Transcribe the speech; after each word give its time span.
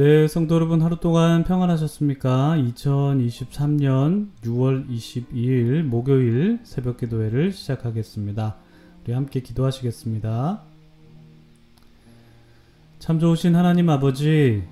네, 0.00 0.28
성도 0.28 0.54
여러분 0.54 0.80
하루 0.80 0.96
동안 0.96 1.44
평안하셨습니까? 1.44 2.56
2023년 2.56 4.28
6월 4.40 4.88
22일 4.88 5.82
목요일 5.82 6.58
새벽 6.62 6.96
기도회를 6.96 7.52
시작하겠습니다. 7.52 8.56
우리 9.04 9.12
함께 9.12 9.40
기도하시겠습니다. 9.40 10.62
참 12.98 13.18
좋으신 13.18 13.54
하나님 13.54 13.90
아버지, 13.90 14.62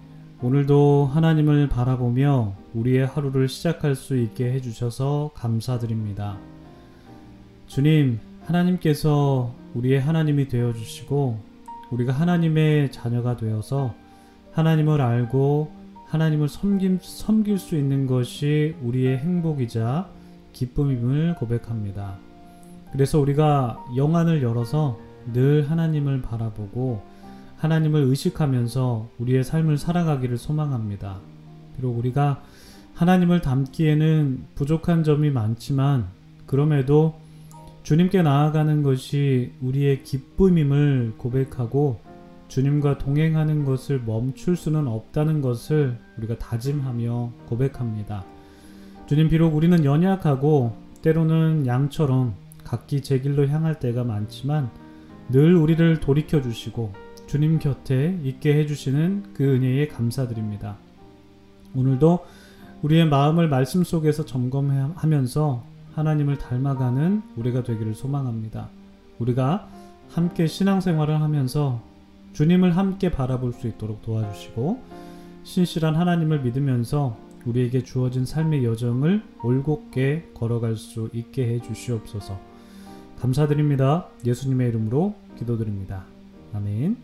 오늘도 0.40 1.10
하나님을 1.12 1.68
바라보며 1.68 2.54
우리의 2.72 3.04
하루를 3.04 3.48
시작할 3.48 3.96
수 3.96 4.16
있게 4.16 4.50
해주셔서 4.52 5.32
감사드립니다. 5.34 6.38
주님, 7.66 8.18
하나님께서 8.46 9.54
우리의 9.74 10.00
하나님이 10.00 10.48
되어주시고, 10.48 11.38
우리가 11.90 12.14
하나님의 12.14 12.92
자녀가 12.92 13.36
되어서 13.36 13.94
하나님을 14.52 15.00
알고 15.00 15.72
하나님을 16.06 16.48
섬김, 16.48 17.00
섬길 17.02 17.58
수 17.58 17.76
있는 17.76 18.06
것이 18.06 18.74
우리의 18.82 19.18
행복이자 19.18 20.08
기쁨임을 20.52 21.34
고백합니다. 21.36 22.16
그래서 22.92 23.20
우리가 23.20 23.78
영안을 23.96 24.42
열어서 24.42 24.98
늘 25.32 25.70
하나님을 25.70 26.22
바라보고 26.22 27.02
하나님을 27.58 28.02
의식하면서 28.02 29.08
우리의 29.18 29.44
삶을 29.44 29.78
살아가기를 29.78 30.38
소망합니다. 30.38 31.18
비록 31.76 31.98
우리가 31.98 32.42
하나님을 32.94 33.42
닮기에는 33.42 34.44
부족한 34.54 35.04
점이 35.04 35.30
많지만 35.30 36.06
그럼에도 36.46 37.14
주님께 37.82 38.22
나아가는 38.22 38.82
것이 38.82 39.52
우리의 39.60 40.02
기쁨임을 40.02 41.14
고백하고 41.16 42.00
주님과 42.48 42.98
동행하는 42.98 43.64
것을 43.64 44.00
멈출 44.04 44.56
수는 44.56 44.88
없다는 44.88 45.42
것을 45.42 45.98
우리가 46.16 46.38
다짐하며 46.38 47.32
고백합니다. 47.46 48.24
주님 49.06 49.28
비록 49.28 49.54
우리는 49.54 49.84
연약하고 49.84 50.76
때로는 51.02 51.66
양처럼 51.66 52.34
각기 52.64 53.00
제 53.00 53.20
길로 53.20 53.46
향할 53.48 53.78
때가 53.78 54.04
많지만 54.04 54.70
늘 55.30 55.54
우리를 55.54 56.00
돌이켜 56.00 56.42
주시고 56.42 56.92
주님 57.26 57.58
곁에 57.58 58.18
있게 58.22 58.54
해주시는 58.54 59.34
그 59.34 59.44
은혜에 59.44 59.88
감사드립니다. 59.88 60.78
오늘도 61.74 62.20
우리의 62.82 63.06
마음을 63.06 63.48
말씀 63.48 63.84
속에서 63.84 64.24
점검하면서 64.24 65.64
하나님을 65.94 66.38
닮아가는 66.38 67.22
우리가 67.36 67.62
되기를 67.64 67.94
소망합니다. 67.94 68.70
우리가 69.18 69.68
함께 70.10 70.46
신앙생활을 70.46 71.20
하면서 71.20 71.82
주님을 72.32 72.76
함께 72.76 73.10
바라볼 73.10 73.52
수 73.52 73.66
있도록 73.68 74.02
도와주시고 74.02 74.82
신실한 75.44 75.96
하나님을 75.96 76.40
믿으면서 76.42 77.16
우리에게 77.46 77.82
주어진 77.82 78.26
삶의 78.26 78.64
여정을 78.64 79.22
올곧게 79.42 80.30
걸어갈 80.34 80.76
수 80.76 81.08
있게 81.12 81.48
해 81.48 81.62
주시옵소서. 81.62 82.38
감사드립니다. 83.18 84.08
예수님의 84.24 84.68
이름으로 84.68 85.14
기도드립니다. 85.38 86.04
아멘. 86.52 86.96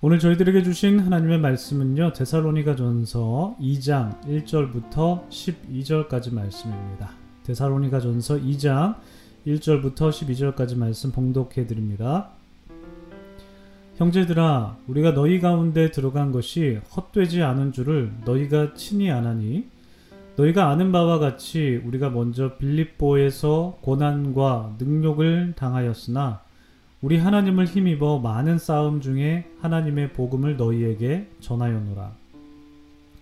오늘 0.00 0.18
저희들에게 0.18 0.62
주신 0.64 0.98
하나님의 0.98 1.38
말씀은요. 1.38 2.12
데살로니가 2.12 2.74
전서 2.76 3.56
2장 3.60 4.20
1절부터 4.24 5.28
12절까지 5.28 6.34
말씀입니다. 6.34 7.10
데살로니가 7.44 8.00
전서 8.00 8.36
2장 8.36 8.96
1절부터 9.46 10.10
12절까지 10.10 10.76
말씀 10.76 11.12
봉독해 11.12 11.66
드립니다. 11.66 12.30
형제들아 14.02 14.78
우리가 14.88 15.14
너희 15.14 15.38
가운데 15.38 15.92
들어간 15.92 16.32
것이 16.32 16.80
헛되지 16.96 17.42
않은 17.42 17.70
줄을 17.70 18.12
너희가 18.24 18.74
친히 18.74 19.12
아나니 19.12 19.66
너희가 20.34 20.70
아는 20.70 20.90
바와 20.90 21.20
같이 21.20 21.80
우리가 21.84 22.10
먼저 22.10 22.56
빌립보에서 22.56 23.78
고난과 23.80 24.74
능욕을 24.80 25.52
당하였으나 25.54 26.40
우리 27.00 27.16
하나님을 27.16 27.66
힘입어 27.66 28.18
많은 28.18 28.58
싸움 28.58 29.00
중에 29.00 29.48
하나님의 29.60 30.14
복음을 30.14 30.56
너희에게 30.56 31.28
전하였노라. 31.38 32.10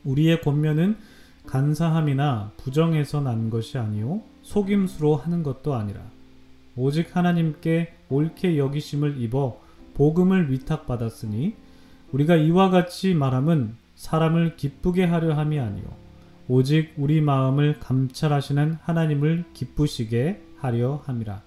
우리의 0.05 0.41
권면은 0.41 0.97
간사함이나 1.45 2.53
부정에서 2.57 3.21
난 3.21 3.51
것이 3.51 3.77
아니요 3.77 4.23
속임수로 4.43 5.17
하는 5.17 5.43
것도 5.43 5.75
아니라 5.75 6.01
오직 6.75 7.15
하나님께 7.15 7.93
옳게 8.09 8.57
여기심을 8.57 9.21
입어 9.21 9.61
복음을 10.01 10.51
위탁받았으니 10.51 11.55
우리가 12.13 12.35
이와 12.35 12.71
같이 12.71 13.13
말함은 13.13 13.75
사람을 13.97 14.57
기쁘게 14.57 15.05
하려 15.05 15.35
함이 15.35 15.61
아니요 15.61 15.85
오직 16.49 16.95
우리 16.97 17.21
마음을 17.21 17.79
감찰하시는 17.81 18.79
하나님을 18.81 19.45
기쁘시게 19.53 20.41
하려 20.57 21.03
함이라. 21.05 21.43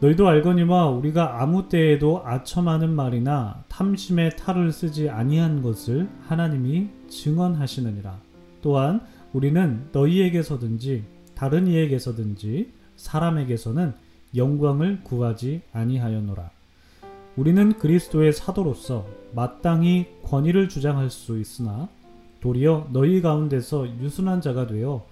너희도 0.00 0.28
알거니와 0.28 0.90
우리가 0.90 1.40
아무 1.40 1.70
때에도 1.70 2.20
아첨하는 2.26 2.90
말이나 2.90 3.64
탐심의 3.68 4.36
탈을 4.36 4.70
쓰지 4.70 5.08
아니한 5.08 5.62
것을 5.62 6.10
하나님이 6.28 6.88
증언하시느니라. 7.08 8.18
또한 8.60 9.00
우리는 9.32 9.88
너희에게서든지 9.92 11.04
다른 11.34 11.68
이에게서든지 11.68 12.70
사람에게서는 12.96 13.94
영광을 14.36 15.00
구하지 15.02 15.62
아니하였노라. 15.72 16.53
우리는 17.36 17.72
그리스도의 17.78 18.32
사도로서 18.32 19.06
마땅히 19.32 20.06
권위를 20.22 20.68
주장할 20.68 21.10
수 21.10 21.40
있으나 21.40 21.88
도리어 22.40 22.88
너희 22.92 23.20
가운데서 23.20 23.88
유순한 24.00 24.40
자가 24.40 24.66
되어 24.66 25.04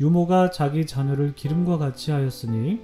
유모가 0.00 0.50
자기 0.50 0.86
자녀를 0.86 1.34
기름과 1.34 1.78
같이 1.78 2.10
하였으니 2.10 2.80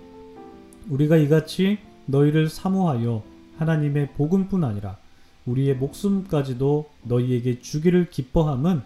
우리가 0.88 1.16
이같이 1.16 1.78
너희를 2.06 2.48
사모하여 2.48 3.22
하나님의 3.58 4.12
복음뿐 4.12 4.62
아니라 4.62 4.98
우리의 5.47 5.76
목숨까지도 5.76 6.88
너희에게 7.03 7.60
주기를 7.60 8.10
기뻐함은 8.10 8.82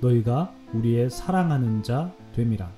너희가 0.00 0.52
우리의 0.74 1.10
사랑하는 1.10 1.82
자 1.82 2.12
됨이라. 2.34 2.70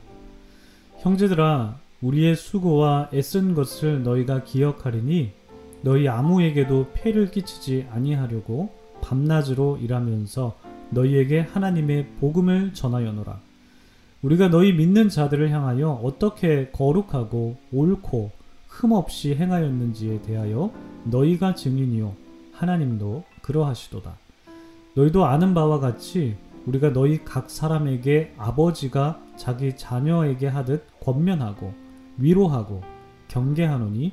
형제들아 1.01 1.77
우리의 2.01 2.37
수고와 2.37 3.11
애쓴 3.13 3.55
것을 3.55 4.03
너희가 4.03 4.45
기억하리니 4.45 5.33
너희 5.83 6.09
아무에게도 6.09 6.91
폐를 6.95 7.31
끼치지 7.31 7.89
아니하려고 7.91 8.71
밤낮으로 9.03 9.79
일하면서 9.79 10.57
너희에게 10.91 11.41
하나님의 11.41 12.07
복음을 12.21 12.73
전하여노라. 12.73 13.41
우리가 14.23 14.49
너희 14.49 14.73
믿는 14.73 15.09
자들을 15.09 15.51
향하여 15.51 16.01
어떻게 16.05 16.71
거룩하고 16.71 17.57
옳고 17.73 18.31
흠없이 18.69 19.35
행하였는지에 19.35 20.23
대하여 20.23 20.73
너희가 21.05 21.57
증인이요 21.57 22.15
하나님도 22.53 23.25
그러하시도다. 23.43 24.17
너희도 24.95 25.25
아는 25.25 25.53
바와 25.55 25.81
같이 25.81 26.37
우리가 26.67 26.93
너희 26.93 27.25
각 27.25 27.51
사람에게 27.51 28.35
아버지가 28.37 29.21
자기 29.37 29.77
자녀에게 29.77 30.47
하듯 30.47 30.87
권면하고 31.01 31.75
위로하고 32.19 32.83
경계하노니 33.27 34.13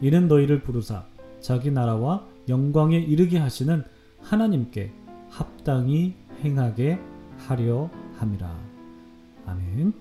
이는 0.00 0.28
너희를 0.28 0.60
부르사 0.62 1.04
자기 1.40 1.70
나라와 1.70 2.26
영광에 2.48 2.98
이르게 2.98 3.38
하시는 3.38 3.84
하나님께 4.22 4.92
합당히 5.30 6.14
행하게 6.42 6.98
하려 7.38 7.90
함이라. 8.18 8.56
아멘. 9.46 9.92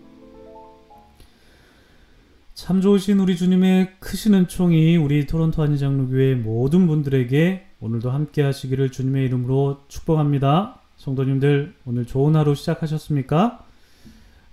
참 2.54 2.82
좋으신 2.82 3.20
우리 3.20 3.38
주님의 3.38 4.00
크신 4.00 4.34
은총이 4.34 4.98
우리 4.98 5.28
토론토 5.28 5.62
한인장로교회 5.62 6.36
모든 6.36 6.88
분들에게 6.88 7.68
오늘도 7.80 8.10
함께 8.10 8.42
하시기를 8.42 8.92
주님의 8.92 9.26
이름으로 9.26 9.84
축복합니다. 9.88 10.82
성도님들 10.98 11.76
오늘 11.86 12.06
좋은 12.06 12.36
하루 12.36 12.56
시작하셨습니까? 12.56 13.64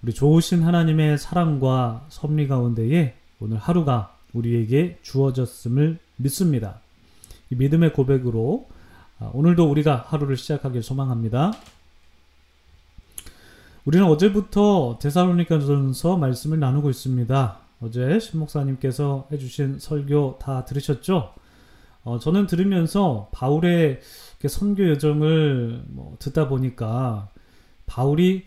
우리 0.02 0.12
좋으신 0.12 0.62
하나님의 0.62 1.16
사랑과 1.16 2.04
섭리 2.10 2.46
가운데에 2.46 3.14
오늘 3.40 3.56
하루가 3.56 4.13
우리에게 4.34 4.98
주어졌음을 5.02 5.98
믿습니다. 6.16 6.80
이 7.50 7.54
믿음의 7.54 7.92
고백으로 7.92 8.68
아, 9.20 9.30
오늘도 9.32 9.70
우리가 9.70 10.04
하루를 10.08 10.36
시작하길 10.36 10.82
소망합니다. 10.82 11.52
우리는 13.84 14.06
어제부터 14.06 14.98
데살로니가전서 15.00 16.16
말씀을 16.16 16.58
나누고 16.58 16.90
있습니다. 16.90 17.58
어제 17.80 18.18
신 18.18 18.40
목사님께서 18.40 19.28
해주신 19.30 19.78
설교 19.78 20.38
다 20.40 20.64
들으셨죠? 20.64 21.34
어, 22.04 22.18
저는 22.18 22.46
들으면서 22.46 23.28
바울의 23.32 24.00
선교 24.46 24.88
여정을 24.90 25.84
뭐 25.88 26.16
듣다 26.18 26.48
보니까 26.48 27.30
바울이 27.86 28.44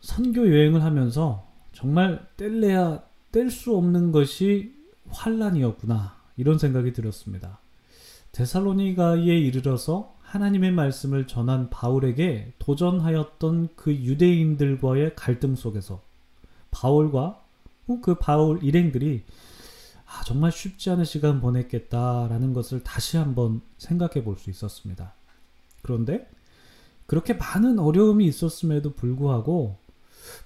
선교 0.00 0.50
여행을 0.50 0.82
하면서 0.82 1.46
정말 1.72 2.26
뗄래야 2.36 3.02
뗄 3.32 3.50
수 3.50 3.76
없는 3.76 4.12
것이 4.12 4.74
환란이었구나 5.10 6.16
이런 6.36 6.58
생각이 6.58 6.92
들었습니다. 6.92 7.58
데살로니가에 8.32 9.38
이르러서 9.38 10.14
하나님의 10.22 10.70
말씀을 10.72 11.26
전한 11.26 11.70
바울에게 11.70 12.52
도전하였던 12.58 13.70
그 13.74 13.92
유대인들과의 13.92 15.16
갈등 15.16 15.56
속에서 15.56 16.02
바울과 16.70 17.42
그 18.02 18.14
바울 18.14 18.62
일행들이 18.62 19.24
아, 20.06 20.24
정말 20.24 20.52
쉽지 20.52 20.90
않은 20.90 21.04
시간 21.04 21.40
보냈겠다라는 21.40 22.52
것을 22.52 22.82
다시 22.82 23.16
한번 23.16 23.60
생각해 23.78 24.24
볼 24.24 24.36
수 24.36 24.50
있었습니다. 24.50 25.12
그런데 25.82 26.28
그렇게 27.06 27.34
많은 27.34 27.78
어려움이 27.78 28.24
있었음에도 28.26 28.92
불구하고 28.94 29.76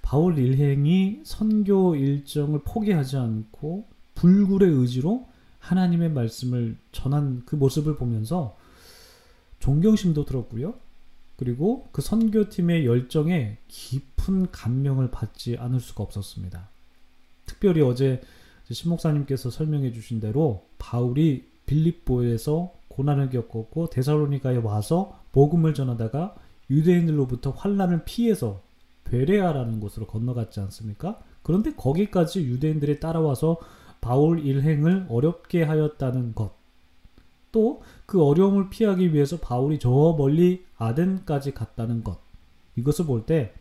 바울 0.00 0.38
일행이 0.38 1.20
선교 1.24 1.94
일정을 1.94 2.60
포기하지 2.64 3.16
않고 3.18 3.86
불굴의 4.24 4.70
의지로 4.70 5.26
하나님의 5.58 6.10
말씀을 6.12 6.78
전한 6.92 7.42
그 7.44 7.56
모습을 7.56 7.96
보면서 7.96 8.56
존경심도 9.58 10.24
들었고요. 10.24 10.72
그리고 11.36 11.86
그 11.92 12.00
선교팀의 12.00 12.86
열정에 12.86 13.58
깊은 13.68 14.50
감명을 14.50 15.10
받지 15.10 15.58
않을 15.58 15.78
수가 15.78 16.02
없었습니다. 16.04 16.70
특별히 17.44 17.82
어제 17.82 18.22
신목사님께서 18.70 19.50
설명해 19.50 19.92
주신 19.92 20.20
대로 20.20 20.64
바울이 20.78 21.46
빌립보에서 21.66 22.72
고난을 22.88 23.28
겪었고 23.28 23.90
데살로니가에 23.90 24.56
와서 24.56 25.20
복음을 25.32 25.74
전하다가 25.74 26.34
유대인들로부터 26.70 27.50
환란을 27.50 28.04
피해서 28.06 28.62
베레아라는 29.04 29.80
곳으로 29.80 30.06
건너갔지 30.06 30.60
않습니까? 30.60 31.20
그런데 31.42 31.74
거기까지 31.74 32.42
유대인들이 32.42 33.00
따라와서 33.00 33.58
바울 34.04 34.40
일행을 34.44 35.06
어렵게 35.08 35.62
하였다는 35.62 36.34
것. 36.34 36.52
또 37.52 37.82
그 38.06 38.22
어려움을 38.22 38.68
피하기 38.68 39.14
위해서 39.14 39.38
바울이 39.38 39.78
저 39.78 40.14
멀리 40.18 40.64
아덴까지 40.76 41.54
갔다는 41.54 42.04
것. 42.04 42.18
이것을 42.76 43.06
볼 43.06 43.24
때 43.26 43.54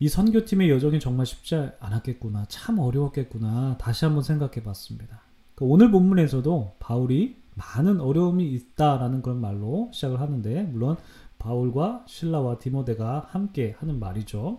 이 0.00 0.08
선교팀의 0.08 0.68
여정이 0.68 0.98
정말 0.98 1.26
쉽지 1.26 1.54
않았겠구나. 1.78 2.46
참 2.48 2.80
어려웠겠구나. 2.80 3.76
다시 3.78 4.04
한번 4.04 4.24
생각해 4.24 4.64
봤습니다. 4.64 5.20
그 5.54 5.64
오늘 5.64 5.92
본문에서도 5.92 6.74
바울이 6.80 7.36
많은 7.54 8.00
어려움이 8.00 8.50
있다라는 8.52 9.22
그런 9.22 9.40
말로 9.40 9.90
시작을 9.92 10.20
하는데 10.20 10.62
물론 10.64 10.96
바울과 11.38 12.04
신라와 12.08 12.58
디모데가 12.58 13.28
함께 13.30 13.76
하는 13.78 14.00
말이죠. 14.00 14.58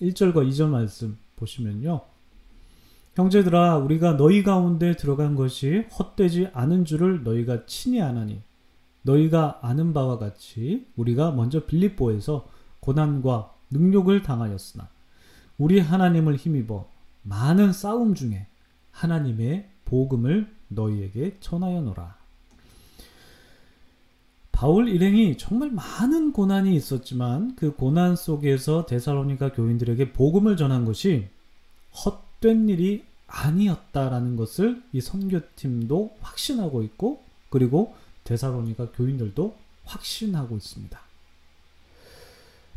1절과 0.00 0.48
2절 0.48 0.68
말씀 0.68 1.18
보시면요. 1.34 2.02
형제들아 3.14 3.76
우리가 3.78 4.16
너희 4.16 4.42
가운데 4.42 4.96
들어간 4.96 5.36
것이 5.36 5.86
헛되지 5.98 6.48
않은 6.52 6.84
줄을 6.84 7.22
너희가 7.22 7.64
친히 7.66 8.02
아나니 8.02 8.42
너희가 9.02 9.60
아는 9.62 9.92
바와 9.92 10.18
같이 10.18 10.86
우리가 10.96 11.30
먼저 11.30 11.64
빌립보에서 11.64 12.48
고난과 12.80 13.52
능욕을 13.70 14.22
당하였으나 14.22 14.88
우리 15.58 15.78
하나님을 15.78 16.36
힘입어 16.36 16.88
많은 17.22 17.72
싸움 17.72 18.14
중에 18.14 18.46
하나님의 18.90 19.68
복음을 19.84 20.52
너희에게 20.68 21.36
전하여노라. 21.40 22.16
바울 24.50 24.88
일행이 24.88 25.36
정말 25.36 25.70
많은 25.70 26.32
고난이 26.32 26.74
있었지만 26.74 27.56
그 27.56 27.74
고난 27.74 28.16
속에서 28.16 28.86
데살로니가 28.86 29.52
교인들에게 29.52 30.12
복음을 30.12 30.56
전한 30.56 30.84
것이 30.84 31.28
헛 31.92 32.23
된 32.44 32.68
일이 32.68 33.02
아니었다라는 33.26 34.36
것을 34.36 34.82
이 34.92 35.00
선교팀도 35.00 36.18
확신하고 36.20 36.82
있고 36.82 37.24
그리고 37.48 37.94
데살로니가 38.24 38.90
교인들도 38.92 39.56
확신하고 39.84 40.54
있습니다. 40.58 41.00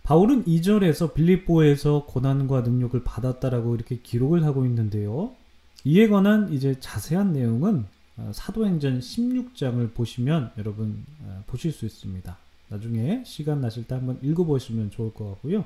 바울은 0.03 0.45
2절에서 0.45 1.13
빌립보에서 1.13 2.05
고난과 2.05 2.61
능력을 2.61 3.03
받았다라고 3.03 3.75
이렇게 3.75 3.99
기록을 4.01 4.45
하고 4.45 4.65
있는데요. 4.65 5.35
이에 5.83 6.07
관한 6.07 6.53
이제 6.53 6.79
자세한 6.79 7.33
내용은 7.33 7.85
어, 8.15 8.31
사도행전 8.33 9.01
16장을 9.01 9.93
보시면 9.93 10.51
여러분 10.57 11.03
어, 11.23 11.43
보실 11.45 11.73
수 11.73 11.85
있습니다. 11.85 12.37
나중에 12.69 13.21
시간 13.25 13.59
나실 13.59 13.85
때 13.85 13.95
한번 13.95 14.17
읽어보시면 14.21 14.91
좋을 14.91 15.13
것 15.13 15.29
같고요. 15.31 15.65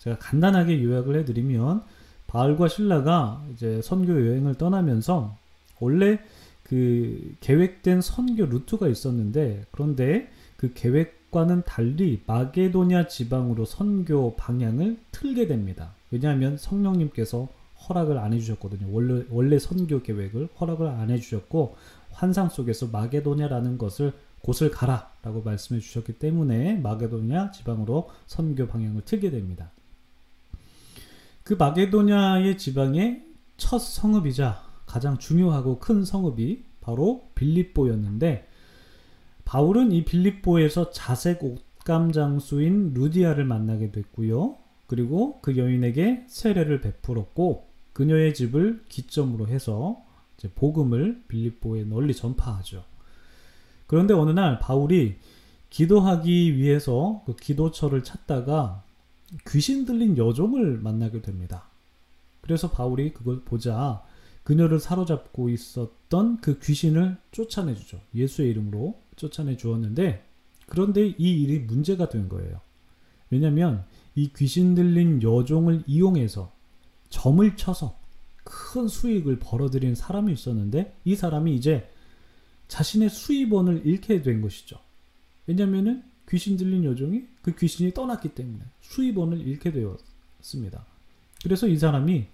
제가 0.00 0.18
간단하게 0.18 0.82
요약을 0.82 1.20
해드리면 1.20 1.84
바울과 2.28 2.68
신라가 2.68 3.42
이제 3.52 3.82
선교 3.82 4.12
여행을 4.12 4.54
떠나면서 4.54 5.36
원래 5.80 6.20
그 6.62 7.34
계획된 7.40 8.00
선교 8.00 8.46
루트가 8.46 8.88
있었는데 8.88 9.64
그런데 9.70 10.28
그 10.56 10.72
계획과는 10.74 11.62
달리 11.66 12.20
마게도냐 12.26 13.08
지방으로 13.08 13.64
선교 13.64 14.34
방향을 14.36 14.98
틀게 15.10 15.46
됩니다. 15.46 15.94
왜냐하면 16.10 16.56
성령님께서 16.56 17.48
허락을 17.88 18.18
안 18.18 18.32
해주셨거든요. 18.32 18.92
원래, 18.92 19.24
원래 19.30 19.58
선교 19.58 20.02
계획을 20.02 20.48
허락을 20.60 20.88
안 20.88 21.10
해주셨고, 21.10 21.76
환상 22.10 22.48
속에서 22.48 22.88
마게도냐라는 22.88 23.78
것을 23.78 24.12
곳을 24.42 24.70
가라라고 24.70 25.42
말씀해 25.42 25.80
주셨기 25.80 26.14
때문에 26.14 26.76
마게도냐 26.76 27.50
지방으로 27.52 28.10
선교 28.26 28.66
방향을 28.66 29.02
틀게 29.04 29.30
됩니다. 29.30 29.70
그 31.48 31.54
마게도냐의 31.54 32.58
지방의 32.58 33.24
첫 33.56 33.78
성읍이자 33.78 34.62
가장 34.84 35.16
중요하고 35.16 35.78
큰 35.78 36.04
성읍이 36.04 36.62
바로 36.82 37.30
빌립보였는데 37.34 38.46
바울은 39.46 39.90
이 39.92 40.04
빌립보에서 40.04 40.90
자색 40.90 41.42
옷감 41.42 42.12
장수인 42.12 42.92
루디아를 42.92 43.46
만나게 43.46 43.92
됐고요. 43.92 44.58
그리고 44.86 45.40
그 45.40 45.56
여인에게 45.56 46.26
세례를 46.28 46.82
베풀었고 46.82 47.66
그녀의 47.94 48.34
집을 48.34 48.84
기점으로 48.90 49.48
해서 49.48 50.02
복음을 50.54 51.22
빌립보에 51.28 51.84
널리 51.84 52.14
전파하죠. 52.14 52.84
그런데 53.86 54.12
어느 54.12 54.32
날 54.32 54.58
바울이 54.58 55.16
기도하기 55.70 56.58
위해서 56.58 57.22
그 57.24 57.34
기도처를 57.36 58.04
찾다가 58.04 58.82
귀신 59.48 59.84
들린 59.84 60.16
여종을 60.16 60.78
만나게 60.78 61.20
됩니다. 61.22 61.68
그래서 62.40 62.70
바울이 62.70 63.12
그걸 63.12 63.42
보자 63.42 64.02
그녀를 64.42 64.80
사로잡고 64.80 65.50
있었던 65.50 66.40
그 66.40 66.58
귀신을 66.58 67.18
쫓아내 67.32 67.74
주죠. 67.74 68.00
예수의 68.14 68.50
이름으로 68.50 68.98
쫓아내 69.16 69.56
주었는데 69.56 70.24
그런데 70.66 71.06
이 71.06 71.42
일이 71.42 71.58
문제가 71.60 72.08
된 72.08 72.28
거예요. 72.28 72.60
왜냐하면 73.30 73.84
이 74.14 74.30
귀신 74.34 74.74
들린 74.74 75.22
여종을 75.22 75.84
이용해서 75.86 76.52
점을 77.10 77.56
쳐서 77.56 77.98
큰 78.44 78.88
수익을 78.88 79.38
벌어들인 79.38 79.94
사람이 79.94 80.32
있었는데 80.32 80.96
이 81.04 81.14
사람이 81.14 81.54
이제 81.54 81.90
자신의 82.68 83.10
수입원을 83.10 83.82
잃게 83.84 84.22
된 84.22 84.40
것이죠. 84.40 84.78
왜냐면은 85.46 86.02
귀신 86.28 86.56
들린 86.56 86.84
여종이 86.84 87.24
그 87.42 87.54
귀신이 87.54 87.92
떠났기 87.94 88.30
때문에 88.30 88.64
수입원을 88.82 89.40
잃게 89.40 89.72
되었습니다. 89.72 90.84
그래서 91.42 91.66
이 91.66 91.78
사람이 91.78 92.26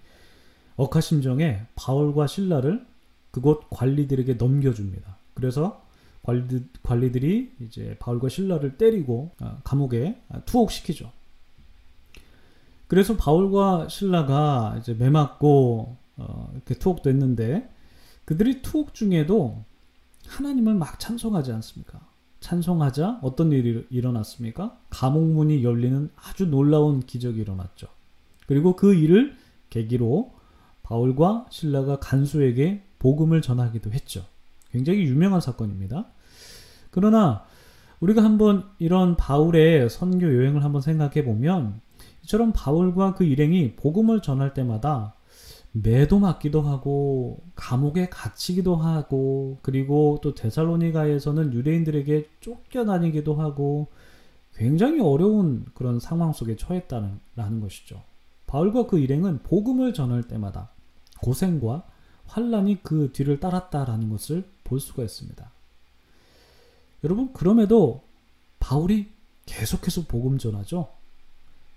억하심정에 0.75 1.61
바울과 1.75 2.27
신라를 2.27 2.85
그곳 3.31 3.67
관리들에게 3.69 4.33
넘겨줍니다. 4.35 5.17
그래서 5.33 5.85
관리, 6.23 7.11
들이 7.11 7.51
이제 7.61 7.95
바울과 7.99 8.29
신라를 8.29 8.77
때리고 8.77 9.31
아, 9.39 9.59
감옥에 9.63 10.21
투옥시키죠. 10.45 11.11
그래서 12.87 13.15
바울과 13.15 13.89
신라가 13.89 14.77
이제 14.79 14.93
매 14.93 15.09
맞고 15.09 15.97
어, 16.17 16.51
이렇게 16.53 16.75
투옥됐는데 16.75 17.69
그들이 18.25 18.61
투옥 18.61 18.93
중에도 18.93 19.63
하나님을 20.27 20.73
막 20.73 20.99
찬송하지 20.99 21.51
않습니까? 21.53 21.99
찬송하자 22.45 23.21
어떤 23.23 23.51
일이 23.51 23.87
일어났습니까? 23.89 24.77
감옥 24.91 25.23
문이 25.23 25.63
열리는 25.63 26.11
아주 26.15 26.45
놀라운 26.45 26.99
기적이 26.99 27.41
일어났죠. 27.41 27.87
그리고 28.45 28.75
그 28.75 28.93
일을 28.93 29.35
계기로 29.71 30.31
바울과 30.83 31.47
신라가 31.49 31.99
간수에게 31.99 32.83
복음을 32.99 33.41
전하기도 33.41 33.91
했죠. 33.93 34.25
굉장히 34.69 35.05
유명한 35.05 35.41
사건입니다. 35.41 36.05
그러나 36.91 37.45
우리가 37.99 38.23
한번 38.23 38.65
이런 38.77 39.17
바울의 39.17 39.89
선교 39.89 40.27
여행을 40.27 40.63
한번 40.63 40.81
생각해 40.81 41.25
보면 41.25 41.81
이처럼 42.25 42.53
바울과 42.53 43.15
그 43.15 43.23
일행이 43.23 43.73
복음을 43.75 44.21
전할 44.21 44.53
때마다 44.53 45.15
매도 45.77 46.19
맞기도 46.19 46.61
하고 46.61 47.43
감옥에 47.53 48.07
갇히기도 48.07 48.77
하고 48.77 49.57
그리고 49.61 50.19
또 50.23 50.33
데살로니가에서는 50.33 51.53
유대인들에게 51.53 52.29
쫓겨다니기도 52.39 53.35
하고 53.35 53.87
굉장히 54.55 55.01
어려운 55.01 55.65
그런 55.73 55.99
상황 55.99 56.31
속에 56.31 56.55
처했다는 56.55 57.59
것이죠. 57.59 58.01
바울과 58.47 58.87
그 58.87 58.99
일행은 58.99 59.43
복음을 59.43 59.93
전할 59.93 60.23
때마다 60.23 60.69
고생과 61.21 61.85
환란이 62.25 62.81
그 62.81 63.11
뒤를 63.11 63.41
따랐다라는 63.41 64.09
것을 64.09 64.45
볼 64.63 64.79
수가 64.79 65.03
있습니다. 65.03 65.51
여러분, 67.03 67.33
그럼에도 67.33 68.01
바울이 68.61 69.09
계속해서 69.45 70.03
복음 70.07 70.37
전하죠. 70.37 70.87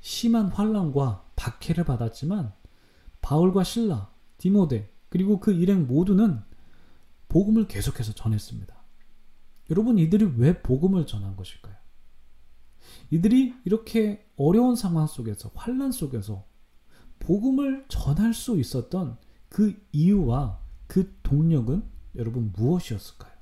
심한 0.00 0.47
환란과 0.47 1.25
박해를 1.35 1.83
받았지만 1.85 2.52
바울과 3.21 3.65
신라, 3.65 4.13
디모데 4.39 4.93
그리고 5.09 5.41
그 5.41 5.53
일행 5.53 5.87
모두는 5.87 6.43
복음을 7.29 7.67
계속해서 7.69 8.13
전했습니다. 8.13 8.77
여러분 9.71 9.99
이들이 9.99 10.33
왜 10.37 10.63
복음을 10.63 11.07
전한 11.07 11.37
것일까요? 11.37 11.77
이들이 13.11 13.55
이렇게 13.65 14.27
어려운 14.37 14.77
상황 14.77 15.07
속에서 15.07 15.51
환란 15.55 15.93
속에서 15.93 16.47
복음을 17.19 17.85
전할 17.89 18.33
수 18.33 18.59
있었던 18.59 19.19
그 19.49 19.75
이유와 19.93 20.61
그 20.87 21.19
동력은 21.23 21.83
여러분 22.17 22.53
무엇이었을까요? 22.53 23.33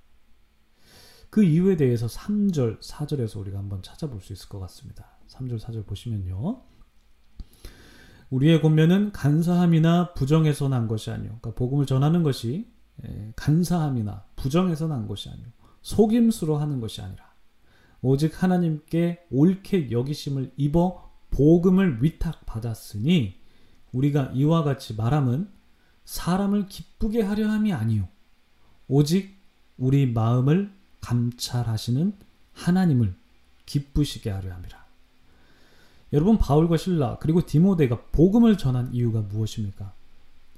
그 1.30 1.45
이유에 1.45 1.76
대해서 1.76 2.06
3절, 2.06 2.80
4절에서 2.80 3.38
우리가 3.40 3.59
한번 3.59 3.83
찾아볼 3.83 4.21
수 4.21 4.33
있을 4.33 4.49
것 4.49 4.59
같습니다. 4.61 5.18
3절, 5.28 5.61
4절 5.61 5.87
보시면요. 5.87 6.62
우리의 8.30 8.61
권면은 8.61 9.12
간사함이나 9.12 10.14
부정에서 10.14 10.68
난 10.68 10.88
것이 10.88 11.11
아니요. 11.11 11.38
그러니까 11.40 11.54
복음을 11.54 11.87
전하는 11.87 12.23
것이 12.23 12.68
예, 13.04 13.33
간사함이나 13.37 14.25
부정에서 14.37 14.88
난 14.88 15.06
것이 15.06 15.28
아니요. 15.28 15.47
속임수로 15.83 16.56
하는 16.56 16.80
것이 16.80 17.00
아니라 17.00 17.25
오직 18.02 18.42
하나님께 18.42 19.26
옳게 19.30 19.90
여기심을 19.90 20.52
입어 20.56 21.11
복음을 21.30 22.02
위탁받았으니 22.02 23.40
우리가 23.92 24.33
이와 24.35 24.64
같이 24.64 24.95
말함은 24.95 25.49
사람을 26.04 26.66
기쁘게 26.66 27.23
하려 27.23 27.49
함이 27.49 27.73
아니요 27.73 28.09
오직 28.88 29.37
우리 29.76 30.06
마음을 30.06 30.73
감찰하시는 31.00 32.14
하나님을 32.52 33.14
기쁘시게 33.66 34.30
하려 34.30 34.54
함이라. 34.54 34.85
여러분 36.12 36.38
바울과 36.38 36.76
신라 36.76 37.18
그리고 37.18 37.44
디모데가 37.44 38.02
복음을 38.12 38.56
전한 38.56 38.92
이유가 38.92 39.20
무엇입니까? 39.20 39.92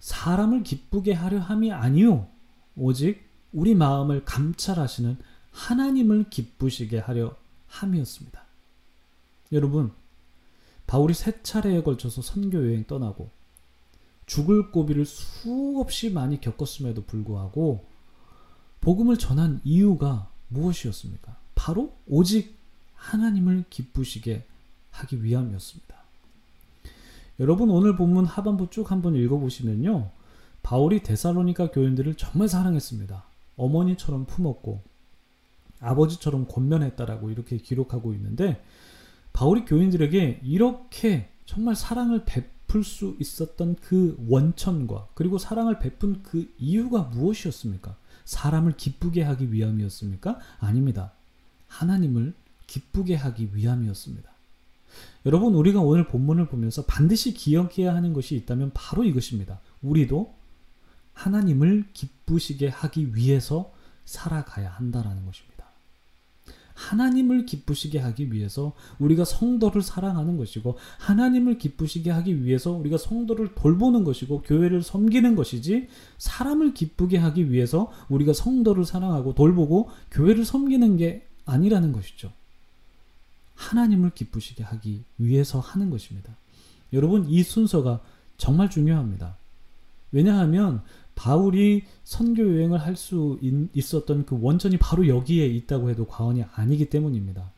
사람을 0.01 0.63
기쁘게 0.63 1.13
하려 1.13 1.39
함이 1.41 1.73
아니요 1.73 2.29
오직 2.77 3.27
우리 3.53 3.75
마음을 3.75 4.25
감찰하시는 4.25 5.17
하나님을 5.51 6.31
기쁘시게 6.31 6.99
하려 6.99 7.35
함이었습니다. 7.67 8.43
여러분 9.53 9.93
바울이 10.87 11.15
세 11.15 11.43
차례에 11.43 11.83
걸쳐서 11.83 12.23
선교 12.23 12.59
여행 12.59 12.85
떠나고 12.87 13.31
죽을 14.27 14.71
고비를 14.71 15.07
수없이 15.07 16.11
많이 16.11 16.41
겪었음에도 16.41 17.05
불구하고 17.05 17.87
복음을 18.81 19.17
전한 19.17 19.61
이유가 19.65 20.31
무엇이었습니까? 20.49 21.37
바로 21.55 21.97
오직 22.07 22.57
하나님을 22.95 23.65
기쁘시게 23.71 24.47
하기 24.91 25.23
위함이었습니다. 25.23 25.97
여러분 27.41 27.71
오늘 27.71 27.97
본문 27.97 28.25
하반부 28.25 28.69
쭉 28.71 28.91
한번 28.91 29.15
읽어보시면요. 29.15 30.11
바울이 30.63 31.03
데살로니가 31.03 31.71
교인들을 31.71 32.17
정말 32.17 32.49
사랑했습니다. 32.49 33.25
어머니처럼 33.57 34.27
품었고 34.27 34.83
아버지처럼 35.81 36.47
권면했다라고 36.49 37.31
이렇게 37.31 37.59
기록하고 37.59 38.13
있는데 38.15 38.63
바울이 39.33 39.65
교인들에게 39.65 40.41
이렇게 40.43 41.29
정말 41.47 41.77
사랑을 41.77 42.25
베풀 42.25 42.83
수 42.83 43.17
있었던 43.21 43.77
그 43.77 44.17
원천과 44.29 45.09
그리고 45.15 45.39
사랑을 45.39 45.79
베푼 45.79 46.23
그 46.23 46.53
이유가 46.59 47.03
무엇이었습니까? 47.03 47.97
사람을 48.25 48.77
기쁘게 48.77 49.23
하기 49.23 49.53
위함이었습니까? 49.53 50.39
아닙니다. 50.59 51.13
하나님을 51.69 52.35
기쁘게 52.67 53.15
하기 53.15 53.55
위함이었습니다. 53.55 54.28
여러분, 55.27 55.55
우리가 55.55 55.81
오늘 55.81 56.07
본문을 56.07 56.49
보면서 56.49 56.85
반드시 56.85 57.35
기억해야 57.35 57.95
하는 57.95 58.13
것이 58.13 58.35
있다면 58.37 58.73
바로 58.75 59.05
이것입니다. 59.05 59.61
우리도 59.83 60.35
하나님을 61.13 61.87
기쁘시게 61.93 62.69
하기 62.69 63.15
위해서 63.15 63.73
살아가야 64.05 64.71
한다라는 64.71 65.27
것입니다. 65.27 65.59
하나님을 66.79 67.45
기쁘시게 67.45 67.99
하기 67.99 68.33
위해서 68.33 68.73
우리가 69.01 69.25
성도를 69.25 69.83
사랑하는 69.83 70.37
것이고 70.37 70.77
하나님을 70.99 71.59
기쁘시게 71.59 72.11
하기 72.11 72.45
위해서 72.45 72.73
우리가 72.73 72.99
성도를 72.99 73.55
돌보는 73.57 74.05
것이고 74.05 74.43
교회를 74.43 74.83
섬기는 74.83 75.35
것이지 75.35 75.89
사람을 76.19 76.75
기쁘게 76.75 77.19
하기 77.19 77.51
위해서 77.51 77.91
우리가 78.09 78.33
성도를 78.33 78.85
사랑하고 78.85 79.35
돌보고 79.35 79.91
교회를 80.13 80.45
섬기는 80.45 80.97
게 80.97 81.27
아니라는 81.45 81.93
것이죠. 81.93 82.33
하나님을 83.59 84.11
기쁘시게 84.11 84.63
하기 84.63 85.03
위해서 85.19 85.59
하는 85.59 85.91
것입니다. 85.91 86.33
여러분 86.93 87.29
이 87.29 87.43
순서가 87.43 88.01
정말 88.39 88.71
중요합니다. 88.71 89.37
왜냐하면 90.13 90.83
바울이 91.17 91.83
선교 92.05 92.43
여행을 92.43 92.79
할 92.79 92.95
수 92.97 93.39
있었던 93.75 94.25
그 94.25 94.39
원천이 94.41 94.79
바로 94.79 95.09
여기에 95.09 95.47
있다고 95.49 95.91
해도 95.91 96.07
과언이 96.07 96.45
아니기 96.55 96.89
때문입니다. 96.89 97.51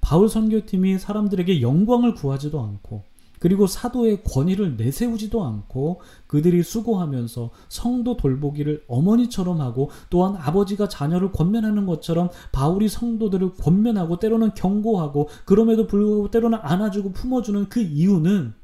바울 0.00 0.28
선교팀이 0.28 0.98
사람들에게 0.98 1.62
영광을 1.62 2.14
구하지도 2.14 2.60
않고 2.60 3.04
그리고 3.44 3.66
사도의 3.66 4.24
권위를 4.24 4.78
내세우지도 4.78 5.44
않고 5.44 6.00
그들이 6.26 6.62
수고하면서 6.62 7.50
성도 7.68 8.16
돌보기를 8.16 8.86
어머니처럼 8.88 9.60
하고 9.60 9.90
또한 10.08 10.34
아버지가 10.34 10.88
자녀를 10.88 11.30
권면하는 11.30 11.84
것처럼 11.84 12.30
바울이 12.52 12.88
성도들을 12.88 13.56
권면하고 13.56 14.18
때로는 14.18 14.54
경고하고 14.54 15.28
그럼에도 15.44 15.86
불구하고 15.86 16.30
때로는 16.30 16.58
안아주고 16.62 17.12
품어주는 17.12 17.68
그 17.68 17.82
이유는 17.82 18.54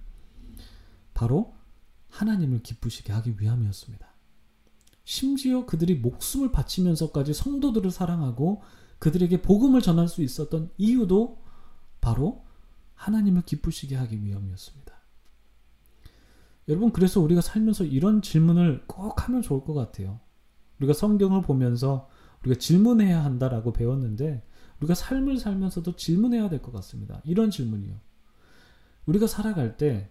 바로 1.13 1.53
하나님을 2.09 2.63
기쁘시게 2.63 3.13
하기 3.13 3.35
위함이었습니다. 3.39 4.07
심지어 5.05 5.67
그들이 5.67 5.97
목숨을 5.97 6.53
바치면서까지 6.53 7.35
성도들을 7.35 7.91
사랑하고 7.91 8.63
그들에게 8.99 9.43
복음을 9.43 9.83
전할 9.83 10.09
수 10.09 10.23
있었던 10.23 10.71
이유도 10.79 11.37
바로 12.01 12.49
하나님을 13.01 13.43
기쁘시게 13.43 13.97
하기 13.97 14.23
위함이었습니다. 14.23 14.93
여러분, 16.69 16.93
그래서 16.93 17.21
우리가 17.21 17.41
살면서 17.41 17.85
이런 17.85 18.23
질문을 18.23 18.85
꼭 18.87 19.27
하면 19.27 19.43
좋을 19.43 19.65
것 19.65 19.75
같아요. 19.75 20.21
우리가 20.79 20.93
성경을 20.93 21.43
보면서 21.43 22.09
우리가 22.43 22.59
질문해야 22.59 23.25
한다라고 23.25 23.73
배웠는데, 23.73 24.43
우리가 24.81 24.95
삶을 24.95 25.39
살면서도 25.39 25.97
질문해야 25.97 26.49
될 26.49 26.63
것 26.63 26.73
같습니다. 26.73 27.21
이런 27.25 27.51
질문이요. 27.51 27.99
우리가 29.07 29.27
살아갈 29.27 29.77
때, 29.77 30.11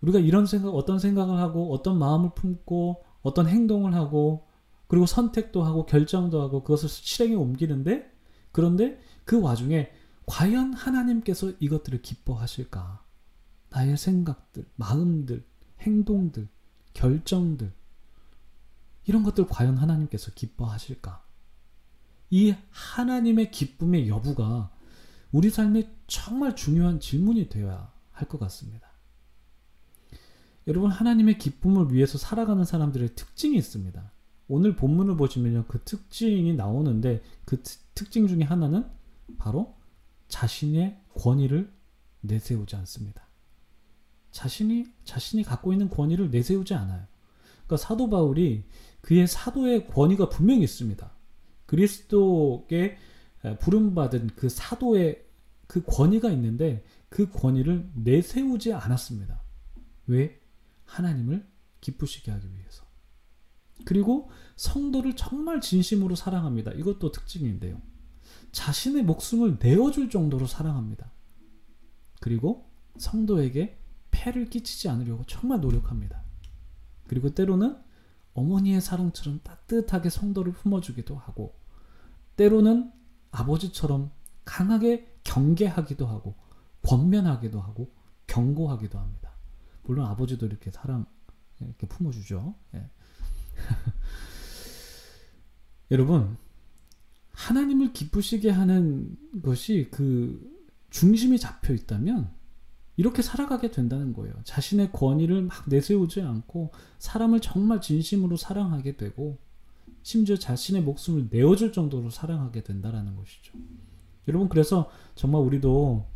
우리가 0.00 0.18
이런 0.18 0.46
생각, 0.46 0.70
어떤 0.70 0.98
생각을 0.98 1.38
하고, 1.38 1.72
어떤 1.72 1.98
마음을 1.98 2.30
품고, 2.34 3.04
어떤 3.24 3.48
행동을 3.48 3.94
하고 3.94 4.46
그리고 4.86 5.06
선택도 5.06 5.64
하고 5.64 5.86
결정도 5.86 6.40
하고 6.40 6.62
그것을 6.62 6.88
실행에 6.88 7.34
옮기는데 7.34 8.12
그런데 8.52 9.00
그 9.24 9.40
와중에 9.40 9.90
과연 10.26 10.72
하나님께서 10.74 11.52
이것들을 11.60 12.02
기뻐하실까? 12.02 13.04
나의 13.70 13.96
생각들, 13.96 14.66
마음들, 14.76 15.44
행동들, 15.80 16.48
결정들 16.94 17.72
이런 19.06 19.22
것들 19.22 19.46
과연 19.46 19.76
하나님께서 19.76 20.30
기뻐하실까? 20.32 21.24
이 22.30 22.54
하나님의 22.70 23.50
기쁨의 23.50 24.08
여부가 24.08 24.70
우리 25.32 25.50
삶에 25.50 25.94
정말 26.06 26.56
중요한 26.56 27.00
질문이 27.00 27.48
되어야 27.48 27.92
할 28.12 28.28
것 28.28 28.38
같습니다. 28.38 28.88
여러분 30.66 30.90
하나님의 30.90 31.38
기쁨을 31.38 31.92
위해서 31.92 32.16
살아가는 32.16 32.64
사람들의 32.64 33.14
특징이 33.16 33.56
있습니다. 33.58 34.10
오늘 34.48 34.76
본문을 34.76 35.16
보시면요. 35.16 35.64
그 35.68 35.82
특징이 35.82 36.54
나오는데 36.54 37.22
그 37.44 37.62
특징 37.94 38.26
중에 38.26 38.42
하나는 38.42 38.86
바로 39.36 39.74
자신의 40.34 41.00
권위를 41.16 41.72
내세우지 42.22 42.74
않습니다. 42.74 43.28
자신이 44.32 44.84
자신이 45.04 45.44
갖고 45.44 45.72
있는 45.72 45.88
권위를 45.88 46.32
내세우지 46.32 46.74
않아요. 46.74 47.06
그러니까 47.64 47.76
사도 47.76 48.10
바울이 48.10 48.64
그의 49.00 49.28
사도의 49.28 49.86
권위가 49.86 50.30
분명히 50.30 50.64
있습니다. 50.64 51.08
그리스도께 51.66 52.98
부름받은 53.60 54.30
그 54.34 54.48
사도의 54.48 55.24
그 55.68 55.84
권위가 55.84 56.32
있는데 56.32 56.84
그 57.08 57.30
권위를 57.30 57.88
내세우지 57.94 58.72
않았습니다. 58.72 59.40
왜? 60.08 60.40
하나님을 60.84 61.46
기쁘시게 61.80 62.32
하기 62.32 62.48
위해서. 62.56 62.82
그리고 63.84 64.32
성도를 64.56 65.14
정말 65.14 65.60
진심으로 65.60 66.16
사랑합니다. 66.16 66.72
이것도 66.72 67.12
특징인데요. 67.12 67.80
자신의 68.54 69.02
목숨을 69.02 69.58
내어줄 69.60 70.10
정도로 70.10 70.46
사랑합니다. 70.46 71.10
그리고 72.20 72.70
성도에게 72.96 73.78
폐를 74.12 74.48
끼치지 74.48 74.88
않으려고 74.88 75.24
정말 75.26 75.60
노력합니다. 75.60 76.22
그리고 77.08 77.34
때로는 77.34 77.76
어머니의 78.32 78.80
사랑처럼 78.80 79.40
따뜻하게 79.42 80.08
성도를 80.08 80.52
품어주기도 80.52 81.16
하고, 81.16 81.58
때로는 82.36 82.92
아버지처럼 83.32 84.12
강하게 84.44 85.12
경계하기도 85.24 86.06
하고 86.06 86.36
권면하기도 86.82 87.60
하고 87.60 87.92
경고하기도 88.28 88.98
합니다. 88.98 89.32
물론 89.82 90.06
아버지도 90.06 90.46
이렇게 90.46 90.70
사랑 90.70 91.06
이렇게 91.60 91.88
품어주죠. 91.88 92.54
예. 92.74 92.88
여러분 95.90 96.36
하나님을 97.34 97.92
기쁘시게 97.92 98.50
하는 98.50 99.16
것이 99.42 99.88
그 99.90 100.50
중심이 100.90 101.38
잡혀 101.38 101.74
있다면 101.74 102.30
이렇게 102.96 103.22
살아가게 103.22 103.70
된다는 103.70 104.12
거예요. 104.12 104.32
자신의 104.44 104.92
권위를 104.92 105.42
막 105.42 105.68
내세우지 105.68 106.22
않고 106.22 106.72
사람을 106.98 107.40
정말 107.40 107.80
진심으로 107.80 108.36
사랑하게 108.36 108.96
되고 108.96 109.38
심지어 110.02 110.36
자신의 110.36 110.82
목숨을 110.82 111.28
내어줄 111.30 111.72
정도로 111.72 112.10
사랑하게 112.10 112.62
된다라는 112.62 113.16
것이죠. 113.16 113.54
여러분 114.28 114.48
그래서 114.48 114.90
정말 115.14 115.42
우리도 115.42 116.06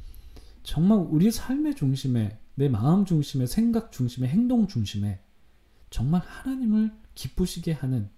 정말 0.62 0.98
우리 1.10 1.30
삶의 1.30 1.74
중심에 1.74 2.38
내 2.54 2.68
마음 2.68 3.04
중심에 3.04 3.46
생각 3.46 3.90
중심에 3.90 4.28
행동 4.28 4.66
중심에 4.66 5.20
정말 5.90 6.20
하나님을 6.20 6.92
기쁘시게 7.14 7.72
하는 7.72 8.10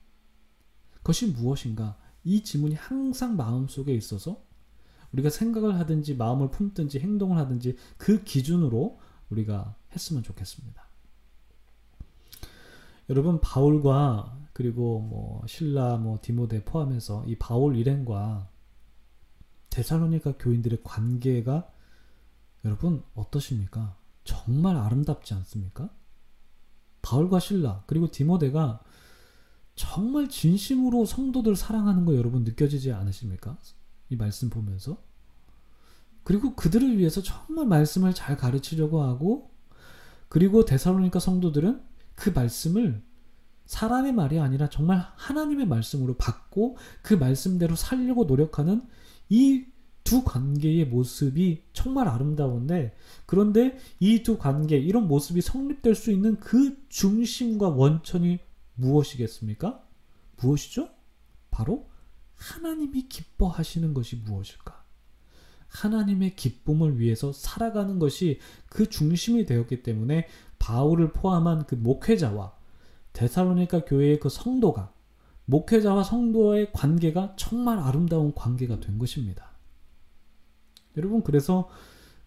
것이 1.03 1.27
무엇인가? 1.27 1.97
이 2.25 2.43
지문이 2.43 2.75
항상 2.75 3.37
마음속에 3.37 3.95
있어서 3.95 4.43
우리가 5.13 5.31
생각을 5.31 5.79
하든지 5.79 6.15
마음을 6.15 6.51
품든지 6.51 7.01
행동을 7.01 7.39
하든지 7.39 7.77
그 7.97 8.23
기준으로 8.23 9.01
우리가 9.31 9.75
했으면 9.93 10.23
좋겠습니다. 10.23 10.89
여러분 13.09 13.41
바울과 13.41 14.39
그리고 14.53 15.01
뭐 15.01 15.43
신라 15.47 15.97
뭐 15.97 16.19
디모데 16.23 16.65
포함해서 16.65 17.25
이 17.27 17.37
바울 17.37 17.77
일행과 17.77 18.49
데살로니가 19.71 20.35
교인들의 20.39 20.81
관계가 20.85 21.73
여러분 22.65 23.03
어떠십니까? 23.15 23.97
정말 24.25 24.77
아름답지 24.77 25.35
않습니까? 25.35 25.91
바울과 27.03 27.41
신라 27.41 27.83
그리고 27.87 28.11
디모데가 28.11 28.83
정말 29.81 30.29
진심으로 30.29 31.07
성도들 31.07 31.57
사랑하는 31.57 32.05
거 32.05 32.15
여러분 32.15 32.45
느껴지지 32.45 32.93
않으십니까? 32.93 33.57
이 34.11 34.17
말씀 34.17 34.51
보면서 34.51 34.99
그리고 36.23 36.55
그들을 36.55 36.99
위해서 36.99 37.23
정말 37.23 37.65
말씀을 37.67 38.13
잘 38.13 38.37
가르치려고 38.37 39.03
하고 39.03 39.51
그리고 40.29 40.67
데살로니가 40.67 41.19
성도들은 41.19 41.81
그 42.15 42.29
말씀을 42.29 43.03
사람의 43.65 44.13
말이 44.13 44.39
아니라 44.39 44.69
정말 44.69 45.03
하나님의 45.17 45.67
말씀으로 45.67 46.15
받고 46.19 46.77
그 47.01 47.15
말씀대로 47.15 47.75
살려고 47.75 48.25
노력하는 48.25 48.83
이 49.31 49.65
두 50.03 50.25
관계의 50.25 50.87
모습이 50.87 51.63
정말 51.73 52.09
아름다운데 52.09 52.95
그런데 53.27 53.79
이 54.01 54.23
두 54.23 54.39
관계 54.39 54.77
이런 54.77 55.07
모습이 55.07 55.41
성립될 55.41 55.95
수 55.95 56.11
있는 56.11 56.37
그 56.41 56.77
중심과 56.89 57.69
원천이 57.69 58.41
무엇이겠습니까? 58.81 59.85
무엇이죠? 60.37 60.89
바로 61.51 61.89
하나님이 62.35 63.09
기뻐하시는 63.09 63.93
것이 63.95 64.17
무엇일까? 64.17 64.81
하나님의 65.69 66.35
기쁨을 66.35 66.99
위해서 66.99 67.33
살아가는 67.33 67.99
것이 67.99 68.41
그 68.67 68.89
중심이 68.89 69.47
되었기 69.47 69.83
때문에 69.83 70.27
바울을 70.59 71.13
포함한 71.13 71.67
그 71.67 71.77
목회자와 71.77 72.55
데살로니가 73.13 73.85
교회의 73.85 74.21
그 74.21 74.29
성도가 74.29 74.93
목회자와 75.45 76.05
성도의 76.05 76.73
관계가 76.73 77.35
정말 77.37 77.79
아름다운 77.79 78.35
관계가 78.35 78.81
된 78.81 78.99
것입니다. 78.99 79.51
여러분 80.97 81.23
그래서 81.23 81.69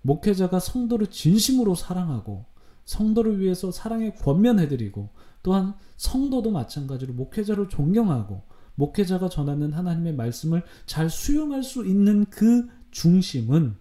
목회자가 0.02 0.60
성도를 0.60 1.08
진심으로 1.08 1.76
사랑하고 1.76 2.46
성도를 2.86 3.40
위해서 3.40 3.72
사랑에 3.72 4.12
권면해드리고 4.14 5.10
또한 5.42 5.76
성도도 5.98 6.52
마찬가지로 6.52 7.14
목회자를 7.14 7.70
존경하고 7.70 8.44
목회자가 8.76 9.30
전하는 9.30 9.74
하나님의 9.74 10.16
말씀을 10.16 10.64
잘 10.86 11.10
수용할 11.10 11.64
수 11.64 11.86
있는 11.86 12.26
그 12.26 12.68
중심은 12.92 13.76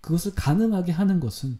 그것을 0.00 0.34
가능하게 0.34 0.92
하는 0.92 1.20
것은 1.20 1.58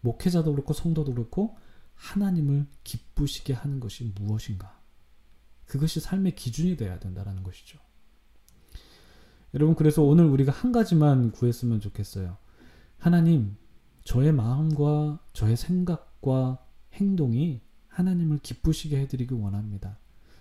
목회자도 0.00 0.52
그렇고 0.52 0.72
성도도 0.72 1.12
그렇고 1.12 1.56
하나님을 1.94 2.66
기쁘시게 2.82 3.52
하는 3.52 3.80
것이 3.80 4.12
무엇인가? 4.14 4.80
그것이 5.66 6.00
삶의 6.00 6.34
기준이 6.34 6.76
되어야 6.76 6.98
된다는 6.98 7.42
것이죠. 7.42 7.78
여러분, 9.54 9.74
그래서 9.76 10.02
오늘 10.02 10.24
우리가 10.26 10.52
한 10.52 10.72
가지만 10.72 11.30
구했으면 11.30 11.80
좋겠어요. 11.80 12.36
하나님, 12.98 13.56
저의 14.04 14.32
마음과 14.32 15.18
저의 15.32 15.56
생각과 15.56 16.64
행동이 16.92 17.60
하나님을 17.88 18.38
기쁘시게 18.38 18.98
해드리길 19.00 19.36
원합니다. 19.36 19.98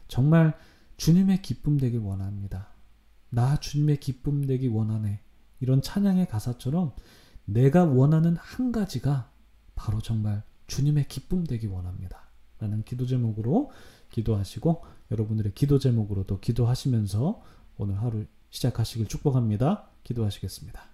정말 0.07 0.57
주님의 0.97 1.41
기쁨 1.41 1.77
되길 1.77 1.99
원합니다. 1.99 2.67
나 3.29 3.59
주님의 3.59 3.99
기쁨 3.99 4.45
되기 4.45 4.67
원하네. 4.67 5.21
이런 5.59 5.81
찬양의 5.81 6.27
가사처럼 6.27 6.93
내가 7.45 7.83
원하는 7.83 8.35
한 8.35 8.71
가지가 8.71 9.31
바로 9.75 10.01
정말 10.01 10.43
주님의 10.67 11.07
기쁨 11.07 11.43
되기 11.45 11.67
원합니다. 11.67 12.29
라는 12.59 12.83
기도 12.83 13.05
제목으로 13.05 13.71
기도하시고 14.11 14.83
여러분들의 15.11 15.53
기도 15.55 15.79
제목으로도 15.79 16.39
기도하시면서 16.39 17.41
오늘 17.77 17.99
하루 18.01 18.25
시작하시길 18.51 19.07
축복합니다. 19.07 19.89
기도하시겠습니다. 20.03 20.92